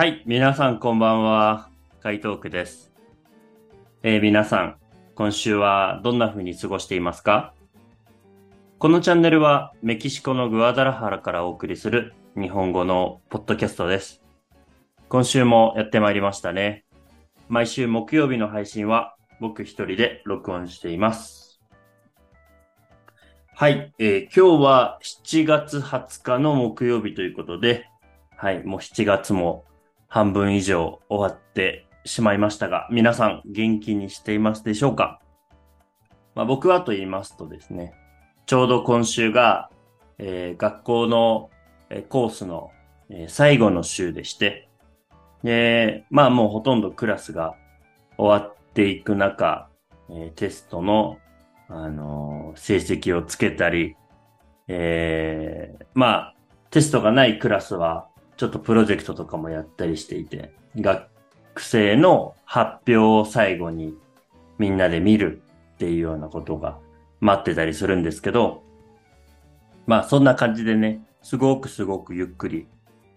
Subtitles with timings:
[0.00, 1.68] はい、皆さんこんばんは。
[2.02, 2.90] 海東区です。
[4.02, 4.76] えー皆さん、
[5.14, 7.52] 今週はどんな風に過ごしていますか？
[8.78, 14.22] このチャンネルはメキシコのグアダラハラからお送りする日本語のポッドキャストです。
[15.10, 16.86] 今週もやってまいりましたね。
[17.50, 21.60] 毎週木曜日の配信は僕一人で録音しています。
[23.54, 27.84] はい、えー今日は7月20日の木曜日ということで、
[28.38, 29.66] はい、もう7月も
[30.12, 35.20] 半分以上終わってしまいましたが、皆さん元気にしていますでしょうか？
[36.34, 37.94] まあ、僕はと言いますとですね、
[38.44, 39.70] ちょうど今週が、
[40.18, 41.50] えー学校の
[41.90, 42.72] えーコースの、
[43.08, 44.68] えー最後の週でして、
[45.44, 47.54] で、まあもうほとんどクラスが
[48.18, 49.68] 終わっていく中、
[50.10, 51.18] えテストの、
[51.68, 53.94] あの成績をつけたり、
[54.66, 56.34] えまあ、
[56.70, 58.08] テストがないクラスは、
[58.40, 61.10] ちょっとプロジェクトとかもやったりしていて、学
[61.58, 63.94] 生の発表を最後に
[64.56, 65.42] みんなで見る
[65.74, 66.78] っていうようなことが
[67.20, 68.62] 待ってたりするんですけど、
[69.86, 72.66] まあそんな感じでね、すごくすごくゆっくり、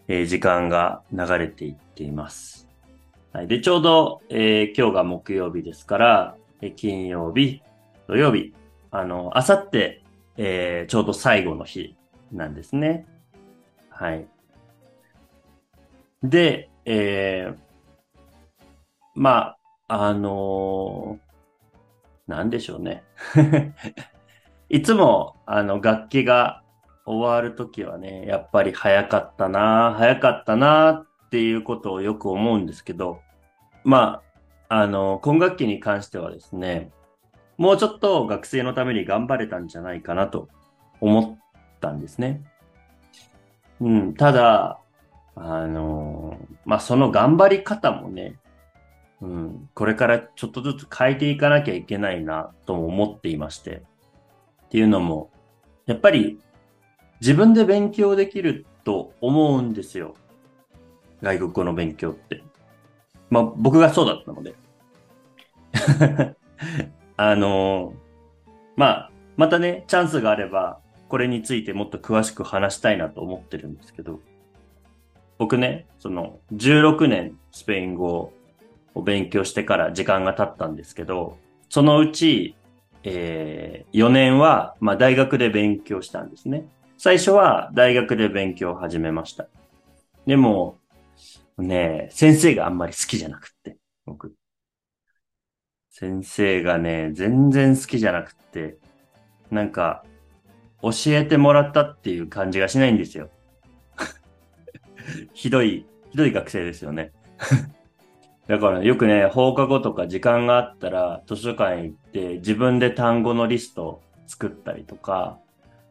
[0.09, 2.67] えー時間が流れていっています。
[3.31, 7.61] はい、で、ちょうど、えー今日が木曜日ですから、えー金曜日、
[8.09, 8.53] 土曜日、
[8.91, 10.03] あの、あさって、
[10.35, 11.95] えーちょうど最後の日
[12.33, 13.05] なんですね。
[13.89, 14.27] はい。
[16.23, 17.57] で、えー
[19.15, 19.55] ま
[19.87, 21.33] あ、あのー
[22.27, 23.03] なんでしょうね。
[24.69, 26.63] いつも、あの、楽器が
[27.05, 33.19] 終わるときはね、やっぱり早かったな、早かったなっていうことをよく思うんですけど、
[33.83, 34.21] ま
[34.69, 36.91] あ、あの、今学期に関してはですね、
[37.57, 40.47] もうちょっと学生のために頑張れたんじゃないかなと
[41.01, 41.37] 思っ
[41.81, 42.41] たんですね。
[43.81, 44.79] うん、ただ、
[45.35, 48.37] あのまあ、その頑張り方もね、
[49.21, 53.81] うん、これからちょっとずつ変えていかなきゃいけないなとも思っていまして。
[54.65, 55.29] っていうのも、
[55.85, 56.39] やっぱり
[57.21, 60.15] 自分で勉強できると思うんですよ。
[61.21, 62.43] 外国語の勉強って。
[63.29, 64.55] まあ僕がそうだったので。
[67.15, 67.93] あの
[68.75, 74.19] まあ、またね、チャンスがあれば、これについてもっと詳しく話したいなと思ってるんですけど、
[75.37, 78.31] 僕ね、その、16年スペイン語
[78.95, 81.37] を勉強してから時間が経ったんですけど、
[81.69, 82.55] そのうち、
[83.03, 86.65] えー、4年は、まあ、大学で勉強したんですね。
[86.97, 89.47] 最初は大学で勉強を始めました。
[90.25, 90.77] でも、
[91.57, 94.33] ね、先生があんまり好きじゃなくって、僕。
[95.89, 98.77] 先生がね、全然好きじゃなくって、
[99.51, 100.03] なんか、
[100.81, 103.29] 教えてもらったっていう感じがしないんですよ。
[105.33, 107.11] ひどい、ひどい学生ですよね。
[108.47, 115.39] だからよくね、放課後とか時間があったら図書館行って自分で単語のリスト作ったりとか、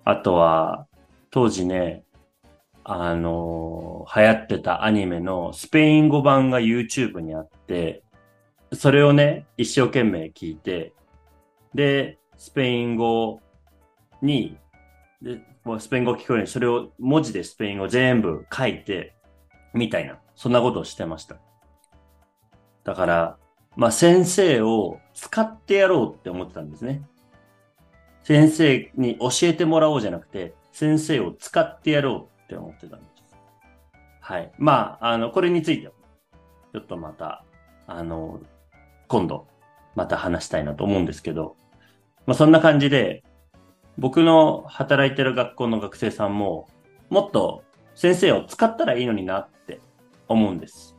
[0.05, 0.87] あとは
[1.31, 2.05] 当時ね、
[2.85, 8.03] あの流行ってたアニメのスペイン語版が YouTube にあって、
[8.73, 10.93] それをね、一生懸命聞いて、
[11.75, 13.41] で、スペイン語
[14.21, 14.59] に、
[15.23, 19.15] でもうスペイン語聞こえるようにそれを文字でスペイン語全部書いて、
[19.73, 21.37] みたいな、そんなことをしてました。
[22.85, 23.39] だから、
[23.77, 27.03] まあ先生を使ってやろうって思ってたんですね。
[28.25, 33.13] 先生に教えてもらおうじゃなくて、先生を使ってやろうって思ってたんです。
[34.21, 34.53] はい。
[34.59, 37.45] まあ、あの、これについて、ちょっとまた、
[37.87, 38.41] あの、
[39.09, 39.47] 今度、
[39.95, 41.57] また話したいなと思うんですけど、
[42.27, 43.23] まあそんな感じで、
[43.99, 46.69] 僕の働いてる学校の学生さんも、
[47.11, 47.63] もっと
[47.95, 49.81] 先生を使ったらいいのになって
[50.29, 50.97] 思うんです。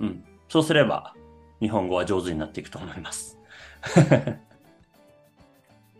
[0.00, 0.24] うん。
[0.48, 1.14] そうすれば、
[1.60, 3.38] 日本語は上手になっていくと思います。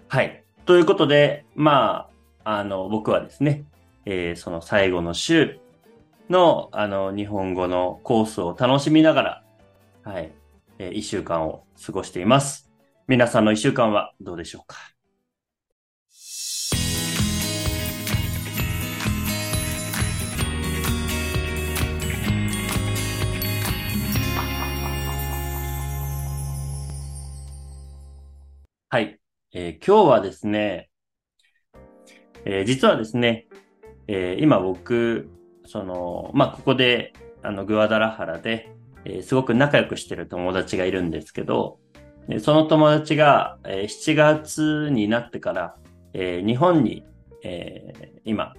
[0.08, 0.44] はい。
[0.64, 2.08] ということで、ま
[2.44, 3.64] あ、あの、僕はですね、
[4.06, 5.61] えーその最後の週
[6.31, 9.43] の、あの、日本語のコースを楽しみながら、
[10.05, 10.32] はい、
[10.78, 12.70] えー一週間を過ごしています。
[13.06, 14.98] 皆さんの一週間はどうでしょうか？
[29.53, 30.91] えー今日はですね、
[32.45, 33.47] えー実はですね、
[34.06, 35.31] えー今僕、
[35.65, 37.12] その、まあ、ここで、
[37.43, 38.71] あの、グアダラハラで、
[39.05, 41.79] えすごく仲良くしてる友達がいるんですけど、
[42.29, 45.77] でその友達が、え7月になってから、
[46.12, 47.05] え日本に、
[47.43, 48.55] え今、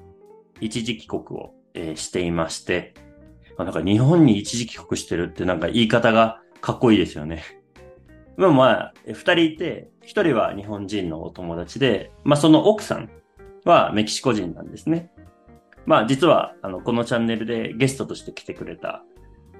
[0.60, 2.96] 一時帰国を、えしていまして、
[3.60, 7.59] なんか日本に一時帰国してるってなんか言い方がかっこいいですよね。
[8.40, 13.10] まあまあ、二人いて、一人は日本人のお友達で、まあその奥さん
[13.66, 15.12] はメキシコ人なんですね。
[15.86, 19.04] まあ実は、あの、このチャンネルでゲストとして来てくれた、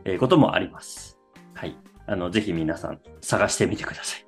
[0.06, 1.20] えこともあります。
[1.54, 1.78] はい。
[2.08, 4.26] あの、ぜひ皆さん探してみてください。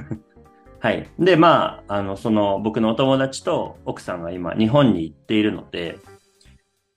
[0.80, 1.06] はい。
[1.18, 5.98] で、まあ、あの、その僕のお友達と奥さんが今日本に行っているので、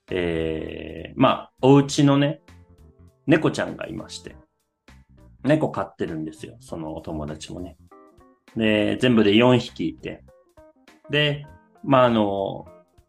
[0.09, 2.41] えー、まあ、お家のね、
[3.27, 4.37] 猫ちゃんがいまして、
[5.43, 6.55] 猫飼ってるんですよ。
[6.59, 7.77] そのお友達もね。
[8.55, 10.23] で、全部で4匹いて。
[11.09, 11.45] で、
[11.83, 12.65] まあ、あの、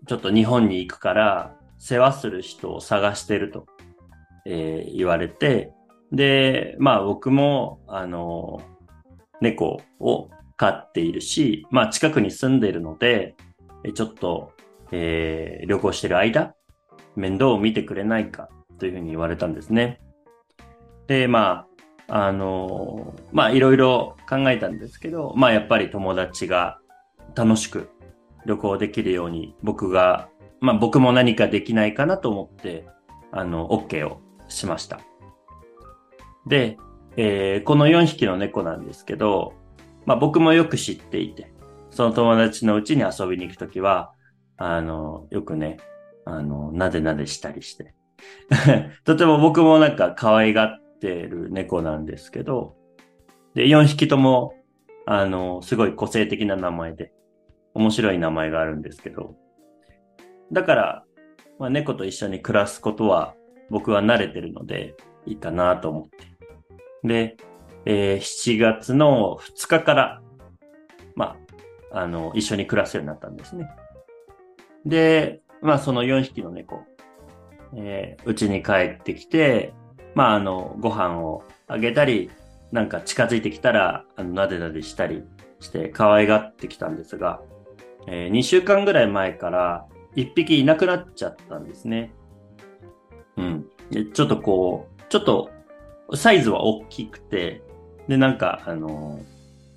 [0.06, 3.66] ちょっと日本に行くから、世話する人を探してると、
[4.46, 5.72] えー、言われて、
[6.12, 8.62] で、まあ僕も、あの、
[9.40, 13.34] 猫を飼っているし、まあ近くに住んでいるので、
[13.94, 14.52] ちょっと、
[14.92, 16.54] えー、旅行してる間、
[17.16, 20.00] 面倒を見てくれないかというふうに言われたんですね。
[21.08, 21.66] で、まあ、
[22.14, 26.78] あの、まあいろいろ考えたんですけど、まあやっぱり友達が
[27.34, 27.88] 楽しく
[28.44, 30.28] 旅行できるように僕が、
[30.60, 32.86] まあ僕も何かできないかなと思って、
[33.30, 35.00] あの、OK をしました。
[36.46, 36.76] で、
[37.16, 39.54] えー、この4匹の猫なんですけど、
[40.04, 41.50] まあ僕もよく知っていて、
[41.88, 44.12] その友達のうちに遊びに行くときは、
[44.58, 45.78] あの、よくね、
[46.26, 47.94] あの、なでなでしたりして。
[49.04, 52.76] とても僕もなんか可愛がっってる猫なんですけど、
[53.54, 54.54] で、4匹とも、
[55.04, 57.12] あの、すごい個性的な名前で、
[57.74, 59.34] 面白い名前があるんですけど、
[60.52, 61.04] だから、
[61.58, 63.34] まあ、猫と一緒に暮らすことは
[63.70, 64.94] 僕は慣れてるので
[65.26, 66.18] いいかなと思って。
[67.04, 67.36] で、
[67.84, 70.22] えー、7月の2日から、
[71.16, 71.36] ま
[71.90, 73.68] あ、あの、一緒に暮らすようになったんですね。
[74.84, 76.82] で、まあその4匹の猫、
[77.76, 79.74] えー、うちに帰ってきて、
[80.14, 82.30] まああの、ご飯をあげたり、
[82.70, 85.22] なんか近づいてきたら、あの、なでなでしたり
[85.60, 87.40] して可愛がってきたんですが、
[88.06, 89.86] えー、2週間ぐらい前から
[90.16, 92.12] 1匹いなくなっちゃったんですね。
[93.36, 93.66] うん。
[93.90, 95.50] でちょっとこう、ちょっと
[96.14, 97.62] サイズは大きくて、
[98.08, 99.20] で、なんか、あの、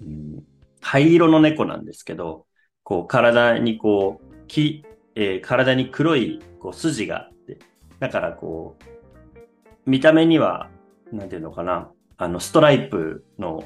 [0.01, 0.43] うん、
[0.81, 2.45] 灰色の猫なんですけど、
[2.83, 4.83] こう、体にこう、き、
[5.15, 7.59] えー、体に黒いこう筋があって、
[7.99, 8.94] だからこう、
[9.85, 10.69] 見た目には、
[11.11, 13.63] なんていうのかな、あの、ストライプの、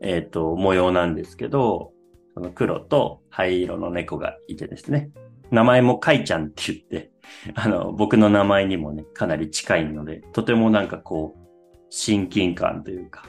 [0.00, 1.92] えっ、ー、と、模様なんですけど、
[2.34, 5.10] その黒と灰色の猫がいてですね、
[5.50, 7.10] 名前もカイちゃんって言って、
[7.54, 11.48] あの、僕の名前にもね、かなり近いので、とてもなんかこう、
[11.90, 13.24] 親近感というか、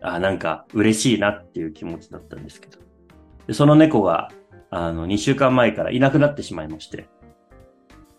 [0.00, 2.78] あ、なんか嬉しいなっていう気持ちだったんですけど。
[3.46, 4.30] でその猫が、
[4.70, 7.08] あの、2週間前からいなくなってしまいまして。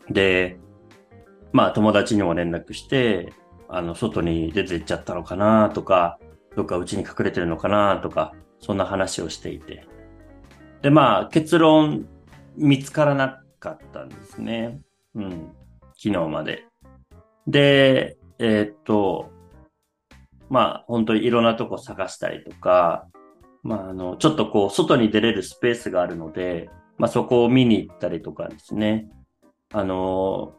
[0.10, 0.60] で、
[1.56, 3.32] まあ友達にも連絡して、
[3.70, 6.20] あの、外に出てっちゃったのかなとか、
[6.54, 9.88] どっか家に隠れてるのかなとか、そんな話をしていて。
[10.82, 12.10] で、まあ結論
[12.58, 14.82] 見つからなかったんですね。
[15.16, 15.30] うん。
[15.98, 16.66] 昨日まで。
[17.48, 19.32] で、えー、っと、
[20.50, 23.08] まあ本当にいろんなとこ探したりとか、
[23.64, 29.08] まあ、あの、ちょっとこう、外に出れるスペースがあるので、まあ、そこを見に行ったりとかですね。
[29.72, 30.54] あの、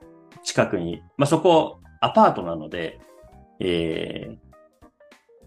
[0.47, 3.01] 近くに、まあ、そこ、アパートなので、
[3.59, 4.37] えー、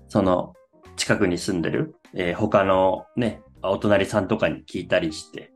[0.09, 0.53] その、
[0.97, 5.51] 近くに住んでる、えー、他のね、お隣さんとかに聞いたりして、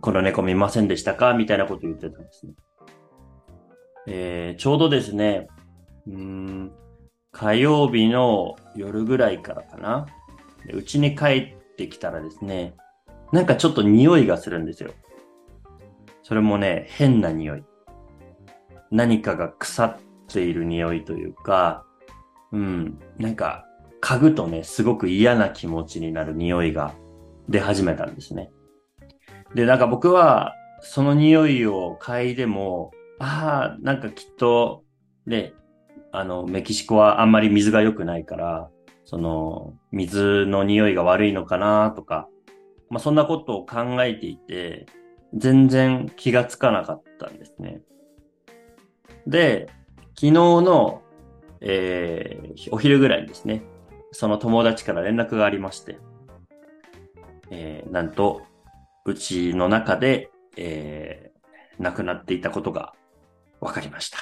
[0.00, 1.34] この猫見ませんでしたか？
[1.34, 2.52] みたいなこと言ってたんですね。
[4.06, 5.48] えー、ちょうどですね、
[6.06, 6.72] うん、
[7.32, 10.06] 火曜日の夜ぐらいからかな。
[10.72, 12.74] うちに帰ってきたらですね、
[13.32, 14.92] なんかちょっと匂いがするんですよ。
[16.22, 17.64] それもね、変な匂い。
[18.92, 19.96] 何かが腐っ
[20.28, 21.84] ている匂いというか、
[22.52, 23.64] うん、なんか、
[24.02, 26.92] 嗅ぐとね、すごく嫌な気持ちになる匂いが
[27.48, 28.50] 出始めたんですね。
[29.54, 34.84] で、なんか僕は、その匂いを嗅いでも、ああ、なんかきっと、
[35.26, 35.54] ね、
[36.10, 38.68] あの、メキシコはあんまり水が良くないから、
[39.04, 42.28] その、水の匂いが悪いのかなとか、
[42.90, 44.84] まあ、そんなことを考えていて、
[45.34, 47.80] 全然気がつかなかったんですね。
[49.26, 49.68] で、
[50.14, 51.02] 昨日の、
[51.60, 53.62] えー、お昼ぐらいにですね、
[54.12, 55.98] その友達から連絡がありまして、
[57.50, 58.42] えー、なんと、
[59.04, 62.94] うちの中で、えー、亡くなっていたことが
[63.60, 64.18] 分かりました。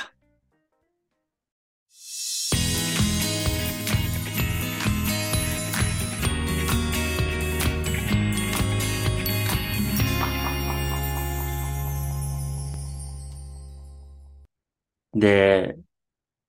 [15.15, 15.77] で、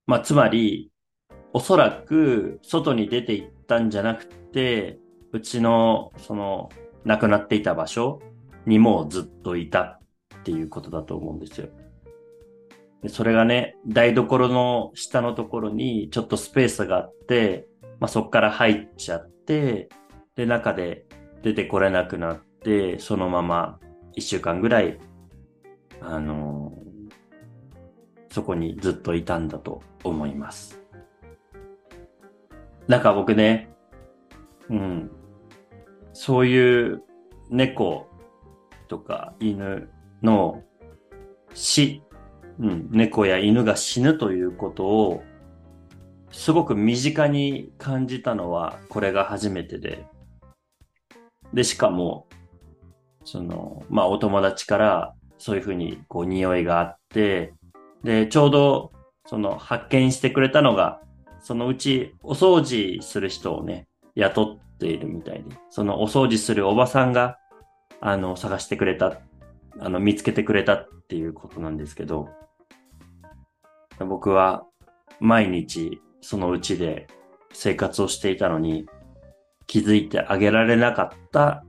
[0.05, 0.91] まあ、つまり、
[1.53, 4.99] おそらく外に出て行ったんじゃなくて、
[5.31, 6.69] うちの、その、
[7.05, 8.21] 亡くなっていた場所
[8.65, 9.99] にもずっといたっ
[10.43, 11.69] ていうことだと思うんですよ。
[13.01, 17.67] でそれがね、台所の下のところにちょっとスペースがあって、
[17.99, 19.89] まあ、そこから入っちゃって、
[20.35, 21.05] で、中で
[21.41, 23.79] 出てこれなくなって、そのまま
[24.15, 24.99] 一週間ぐらい、
[25.99, 26.50] あの、
[28.31, 30.81] そこにずっといたんだと思います。
[32.87, 33.69] なんか僕ね、
[34.69, 35.11] うん、
[36.13, 37.03] そういう
[37.49, 38.07] 猫
[38.87, 39.89] とか犬
[40.23, 40.63] の
[41.53, 42.01] 死、
[42.59, 45.23] うん、猫や犬が死ぬということを
[46.31, 50.05] すごく身近に感じたのはこれが初めてで、
[51.53, 52.27] で、しかも、
[53.25, 57.53] その、まあお友達からそういうふうにこう匂いがあって、
[58.03, 58.91] で、ちょうど
[59.25, 61.01] その発見してくれたのが、
[61.41, 67.37] そのうちお掃除する人をね、雇っているみたいで、そのお掃除するおばさんが、
[67.99, 69.19] あの、探してくれた、
[69.79, 72.29] あの、見つけてくれたっていうことなんですけど、
[74.05, 74.65] 僕は
[75.19, 77.07] 毎日そのうちで
[77.53, 78.87] 生活をしていたのに
[79.67, 81.63] 気づいてあげられなかった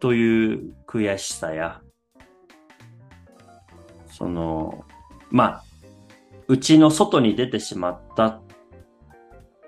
[0.00, 1.80] という悔しさや、
[4.08, 4.84] その、
[5.30, 5.64] まあ、
[6.50, 8.40] うちの外に出てしまった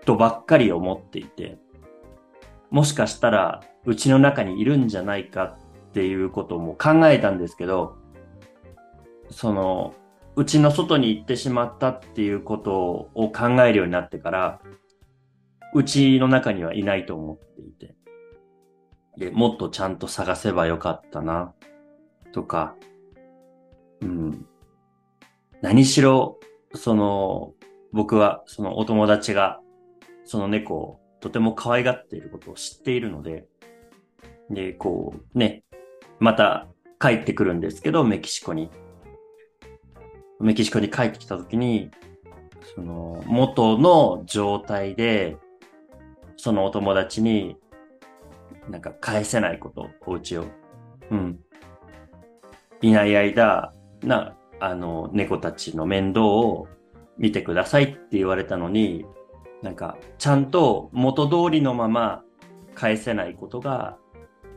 [0.04, 1.56] とばっかり思っていて、
[2.70, 5.44] もしかしたらうちの中にいるんじゃないか
[5.90, 7.94] っていうことも考えたんですけど、
[9.30, 9.94] その、
[10.34, 14.60] うちの外に行ってしまったっていうことを考えるようになってから、
[15.74, 17.94] うちの中にはいないと思っていて、
[19.18, 21.54] で、もっとちゃんと探せばよかったな、
[22.32, 22.74] とか、
[24.00, 24.46] うん。
[25.60, 26.40] 何しろ、
[26.75, 27.55] その、
[27.93, 29.61] 僕は、そのお友達が、
[30.25, 33.47] その猫をとても可愛がっていることを知っているので、
[34.50, 35.64] で、こう、ね、
[36.19, 36.69] また
[37.00, 38.71] 帰ってくるんですけど、メキシコに。
[40.41, 41.91] メキシコに帰ってきたときに、
[42.75, 45.37] その、元の状態で、
[46.37, 47.57] そのお友達に、
[48.69, 50.47] なんか返せないこと、お家を。
[51.11, 51.38] うん。
[52.81, 56.69] いない間、な、あの、猫たちの面倒を
[57.19, 59.04] 見てくださいって言われたのに、
[59.61, 62.23] なんか、ちゃんと元通りのまま
[62.76, 63.99] 返せないことが、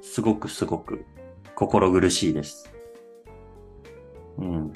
[0.02, 1.06] すごくすごく
[1.56, 2.72] 心苦しいです。
[4.38, 4.74] うん。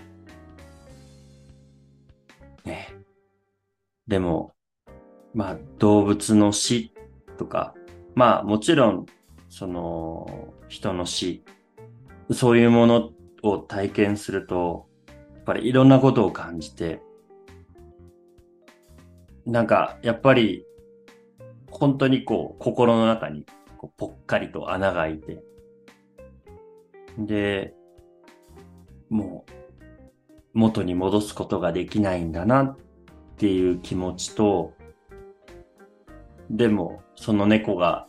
[2.65, 2.89] ね
[4.07, 4.53] でも、
[5.35, 6.91] まあ、動物の死
[7.37, 7.75] とか、
[8.15, 9.05] まあ、もちろん、
[9.47, 11.43] その、人の死、
[12.31, 13.11] そういうもの
[13.43, 14.88] を体験すると、
[15.49, 17.01] ぱりいろんなことを感じて、
[19.47, 20.63] なんか、やっぱり、
[21.71, 25.43] 本当にこう、心の中にこうぽっかりと穴が開いて、
[27.17, 27.73] で、
[29.09, 29.51] もう、
[30.53, 32.77] 元に戻すことができないんだなっ
[33.37, 34.73] ていう気持ちと、
[36.51, 38.07] でも、その猫が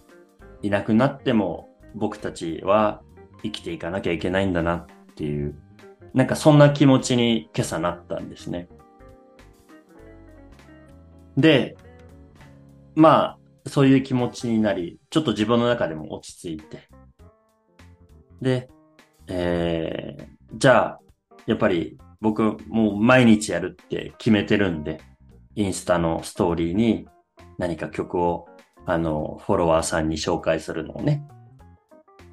[0.61, 3.01] いなくなっても僕たちは
[3.43, 5.55] 生きていかなきゃいけないんだなっていう、
[6.15, 8.69] なんかそんな気持ちに今朝なったんですね。
[11.37, 11.77] で、
[12.95, 16.89] まあ、そういう気持ちになり、ちょっと自分の中でも落ち着いて。
[18.41, 18.69] で、
[19.29, 21.01] えー、じゃあ、
[21.47, 25.01] やっぱり僕もう毎日やるって決めてるんで、
[25.55, 27.07] インスタのストーリーに
[27.59, 28.47] 何か曲を、
[28.87, 31.23] あの、フォロワーさんに紹介するのをね。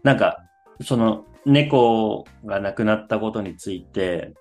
[0.04, 0.38] なんか、
[0.82, 4.34] その猫が亡くなったことについて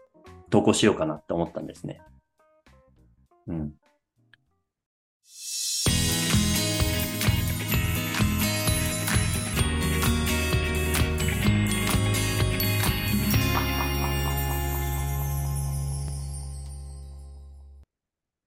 [0.51, 2.01] 投稿しようかなって思ったんですね。
[3.47, 3.73] うん。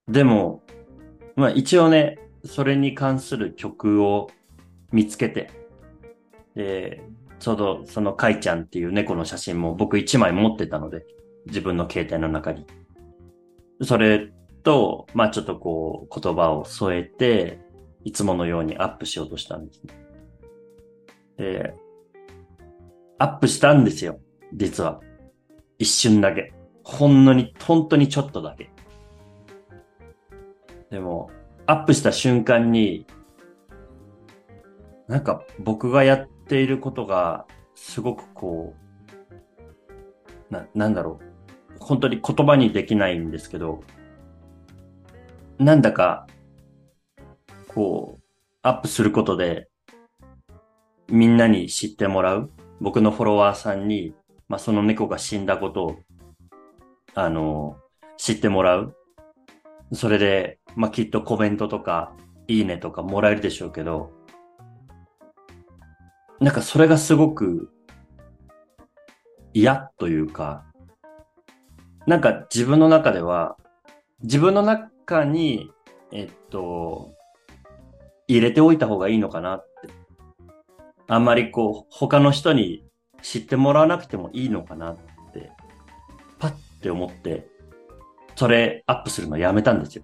[0.09, 0.63] でも、
[1.37, 4.29] まあ一応ね、それに関する曲を
[4.91, 5.49] 見つけて、
[6.55, 7.01] で、
[7.39, 11.05] ちょうどそのカイちゃんっていう猫の写真も僕一枚持ってたので、
[11.47, 12.65] 自分の携帯の中に。
[13.81, 14.31] それ
[14.63, 17.59] と、まあちょっとこう言葉を添えて、
[18.03, 19.93] いつものようにアップしようとしたんですね。
[21.37, 21.73] で、
[23.17, 24.19] アップしたんですよ。
[24.53, 25.01] 実は。
[25.77, 26.53] 一瞬だけ。
[26.83, 28.69] ほんのに、本当にちょっとだけ。
[30.89, 31.29] でも、
[31.65, 33.05] アップした瞬間に、
[35.07, 38.73] なんか僕がやっていることが、すごくこ
[40.49, 41.77] う、な、なんだろう。
[41.79, 43.81] 本当に言葉にできないんですけど、
[45.59, 46.27] なんだか、
[47.67, 48.23] こう、
[48.63, 49.69] アップすることで、
[51.07, 52.51] みんなに知ってもらう。
[52.81, 54.13] 僕のフォロワーさんに、
[54.47, 55.99] まあ、その猫が死んだことを、
[57.13, 57.77] あの、
[58.17, 58.95] 知ってもらう。
[59.93, 62.13] それで、まあ、きっとコメントとか、
[62.47, 64.11] いいねとかもらえるでしょうけど、
[66.39, 67.69] なんかそれがすごく
[69.53, 70.65] 嫌というか、
[72.07, 73.57] なんか自分の中では、
[74.21, 75.71] 自分の中に、
[76.11, 77.13] えっと、
[78.27, 79.89] 入れておいた方がいいのかなって。
[81.07, 82.85] あんまりこう、他の人に
[83.21, 84.97] 知ってもらわなくてもいいのかなっ
[85.33, 85.51] て、
[86.37, 87.47] パッて思って、
[88.35, 90.03] それアップするのやめたんですよ。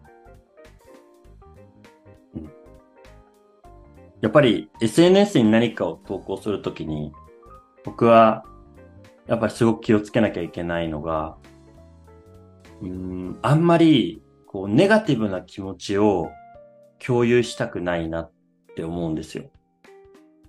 [4.25, 7.13] やっぱり SNS に何かを投稿するときに、
[7.84, 8.44] 僕は
[9.27, 11.38] やっぱりすごく気をつけなきゃいけないのが、
[12.82, 16.32] うん、あんまり、こう、ネガティブな気持ちを
[16.98, 18.32] 共有したくないなっ
[18.75, 19.51] て思うんですよ。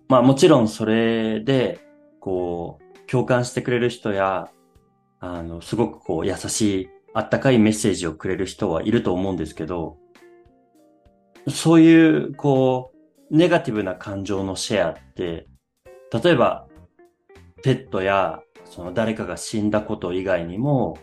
[0.09, 1.79] まあもちろんそれで、
[2.19, 4.49] こう、共感してくれる人や、
[5.21, 9.99] あの、すごくこう、優しい、あったかいメッセージをくれる人はいると思うんですけど、
[11.47, 12.96] そういう、こう、
[13.31, 15.47] ネガティブな感情のシェアって、
[16.23, 16.67] 例えば、
[17.63, 20.99] ペットやその誰かが死んだこと以外にも、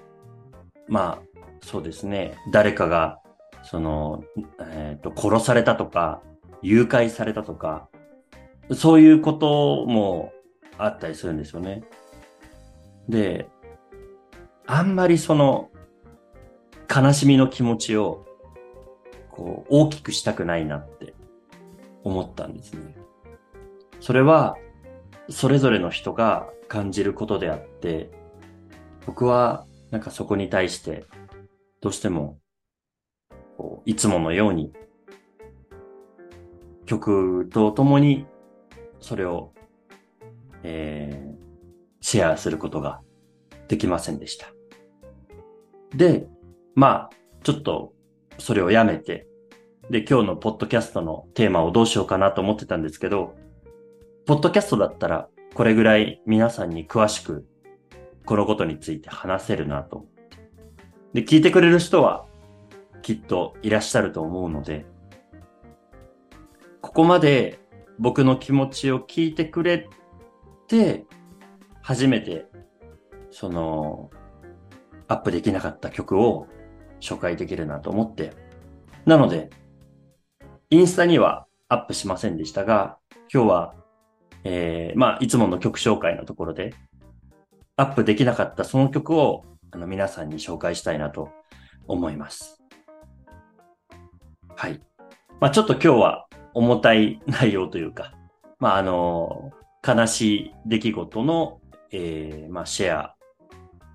[0.88, 3.20] まあ、そうですね、誰かが、
[3.64, 4.24] その、
[4.60, 6.22] えっ、ー、と、殺されたとか、
[6.62, 7.90] 誘拐されたとか、
[8.74, 10.34] そういうことも
[10.78, 11.84] あったりするんですよね。
[13.08, 13.48] で、
[14.68, 15.70] あんまりその、
[16.94, 18.26] 悲しみの気持ちを、
[19.32, 21.13] こう、大きくしたくないなって
[22.04, 22.96] 思ったんですね。
[24.00, 24.56] それは、
[25.30, 28.12] それぞれの人が感じることであって、
[29.06, 31.06] 僕はなんかそこに対して
[31.82, 32.40] どうしても
[33.58, 34.72] こういつものように
[36.86, 38.26] 曲と共に
[39.00, 39.54] それを、
[40.64, 41.36] えー、
[42.02, 43.02] シェアすることが
[43.68, 44.48] できませんでした。
[45.96, 46.28] で、
[46.76, 47.10] まあ、
[47.44, 47.94] ちょっと
[48.40, 49.28] それをやめて、
[49.90, 53.36] で、今日のポッドキャストのテーマをどうしようかなと思ってたんですけど、
[54.26, 57.46] ポッドキャストだったらこれぐらい皆さんに詳しく
[58.26, 60.06] このことについて話せるなと。
[61.14, 62.26] で、聞いてくれる人は
[63.02, 64.86] きっといらっしゃると思うので、
[66.82, 67.60] ここまで
[68.00, 69.90] 僕の気持ちを聞いてくれ
[70.68, 71.06] て、
[71.82, 72.48] 初めて、
[73.30, 74.10] その、
[75.10, 76.48] アップできなかった曲を
[77.02, 78.32] 紹介できるなと思って。
[79.06, 79.50] なので、
[80.74, 82.98] インスタにはアップしませんでしたが、
[83.34, 83.76] 今日は
[84.44, 86.74] えー、まあ、いつもの曲紹介のところで、
[87.76, 91.30] アップできなかったその曲をあの皆さんに紹介したいなと
[91.88, 92.62] 思います。
[94.56, 94.82] はい。
[95.40, 98.14] まあ、ちょっと今日は重たい内容というか、
[98.60, 99.52] まあ、あの、
[99.86, 101.60] 悲しい出来事の、
[101.92, 103.16] えー、まあ、シェア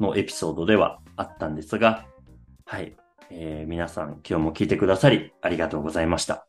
[0.00, 2.06] のエピソードではあったんですが、
[2.64, 2.96] はい。
[3.30, 6.47] えー、皆さん今日も聞いてくださりありがとうございました。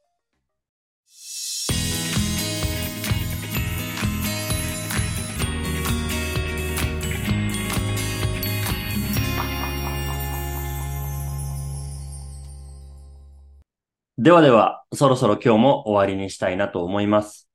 [14.22, 17.48] ではでは、そろそろ今日も終わりにしたいなと思います。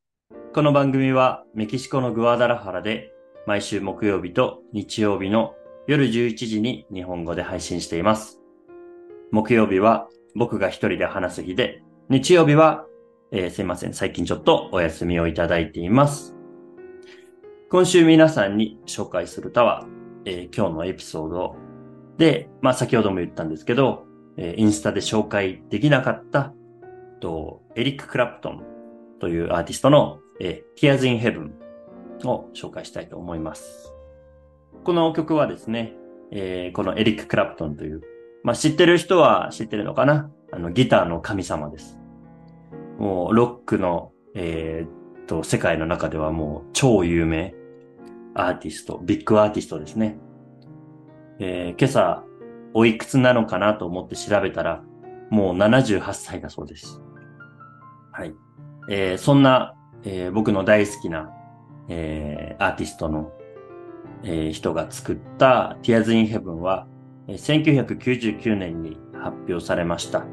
[0.54, 3.12] この番組はメキシコのグアダラハラで
[3.46, 5.52] 毎週木曜日と日曜日の
[5.86, 8.40] 夜11時に日本語で配信しています。
[9.30, 12.86] 木曜日は僕が一人で話す日で、日曜日は、
[13.30, 16.34] えー、すいません、最近ちょっとお休みをいただいています。
[17.68, 19.86] 今週皆さんに紹介する歌は、
[20.24, 21.56] えー、今日のエピソード
[22.16, 26.52] で、まあ先ほども言ったんですけど、えインスタで紹介できなかった、
[27.20, 28.62] とエリック・クラプトン
[29.20, 31.52] というアーティストの、え Tears in Heaven
[32.28, 33.92] を紹介したいと思います。
[34.82, 35.94] この曲はですね、
[36.30, 38.02] えー、このエリック・クラプトンという、
[38.42, 40.30] まあ、知ってる人は知ってるのかな？
[40.52, 41.98] あの、ギターの神様です。
[42.98, 47.54] もう、ロックの、えー、と、世界の中ではもう超有名
[48.34, 50.18] アーティスト、ビッグアーティストですね。
[51.38, 52.24] えー、今朝、
[52.74, 54.82] おいくつなのかなと思って調べたら、
[55.30, 57.00] もう78歳だそうです。
[58.12, 58.34] はい。
[58.90, 61.30] えー、そんな、えー、僕の大好きな、
[61.88, 63.32] えー、アーティストの、
[64.22, 66.86] えー、人が作った Tears in Heaven は、
[67.28, 70.24] えー、1999年に発表されました。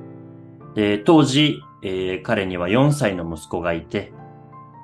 [0.75, 4.13] で当時、えー、彼には4歳の息子がいて、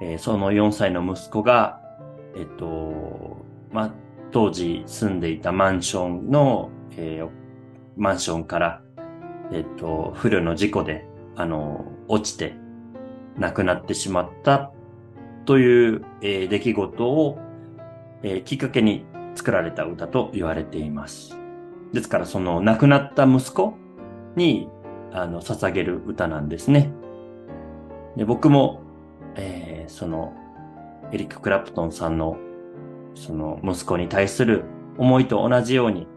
[0.02, 1.82] えー、その4歳の息子が、
[2.36, 3.93] えっと、ま
[4.32, 7.46] 当時住んでいたマンションの、えー、
[7.97, 8.81] マンションから、
[9.51, 12.55] えっと、不慮の事故で、あの、落ちて
[13.38, 14.71] 亡くなってしまった
[15.45, 17.39] という、えー、出来事を、
[18.23, 19.05] えー、きっかけに
[19.36, 21.38] 作られた歌と言われています。
[21.93, 23.75] ですから、その亡くなった息子
[24.36, 24.69] に、
[25.12, 26.91] あの、捧げる歌なんですね。
[28.15, 28.81] で僕も、
[29.36, 30.33] えー、その、
[31.12, 32.38] エリック・クラプトンさんの、
[33.15, 34.65] その息子に対する
[34.97, 36.07] 思いと同じように、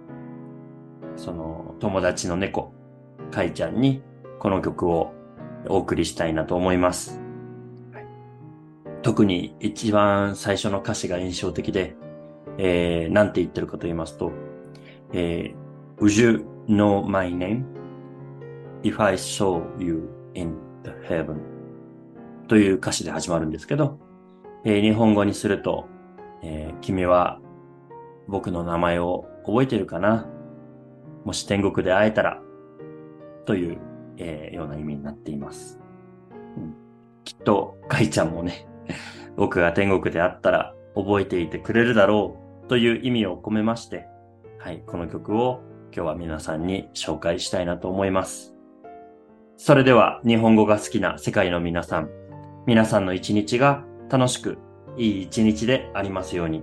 [1.21, 2.73] その友達の猫、
[3.31, 4.03] カイちゃんに
[4.39, 5.13] この曲を
[5.69, 7.21] お送りしたいなと思います。
[9.03, 11.95] 特に一番最初の歌詞が印象的で、
[12.57, 14.33] えー、なんて言ってるかと言いますと、
[15.13, 17.65] えー、Would you know my name
[18.83, 21.37] if I saw you in the heaven?
[22.49, 23.99] という歌詞で始まるんですけど、
[24.65, 25.87] えー、日本語にすると、
[26.43, 27.41] えー、君は
[28.27, 30.27] 僕の名前を覚えてるかな？
[31.25, 32.41] もし天国で会えたら、
[33.45, 33.79] という、
[34.17, 35.81] えー、ような意味になっています。
[36.57, 36.75] うん、
[37.25, 38.67] きっと、かいちゃんもね、
[39.37, 44.07] 僕が天国で会ったら覚えていてくれるだろうという意味を込めまして、
[44.59, 45.61] はい、この曲を
[45.93, 48.55] 今日は皆さんに紹介したいなと思います。
[49.57, 52.11] それでは日本語が好きな世界の皆さん、
[52.67, 54.59] 皆さんの一日が楽しく
[54.97, 56.63] いい一日でありますように、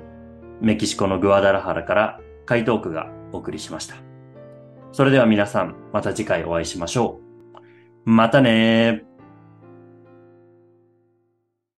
[0.62, 4.07] メキシコのグアダラハラからカイトークがお送りしました。
[4.92, 7.20] それでは皆さん、また次回お会いしましょ
[8.06, 8.10] う。
[8.10, 9.07] またね